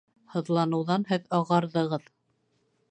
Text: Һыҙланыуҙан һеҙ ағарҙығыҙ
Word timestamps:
Һыҙланыуҙан 0.35 1.05
һеҙ 1.11 1.29
ағарҙығыҙ 1.41 2.13